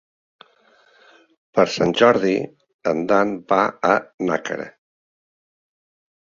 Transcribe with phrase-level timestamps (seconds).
[1.57, 2.33] Per Sant Jordi
[2.93, 3.61] en Dan va
[3.93, 3.95] a
[4.33, 4.69] Nàquera.